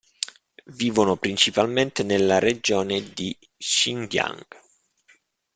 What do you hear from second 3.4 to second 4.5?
Xinjiang.